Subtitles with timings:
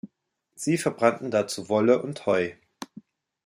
[0.55, 2.53] Sie verbrannten dazu Wolle und Heu.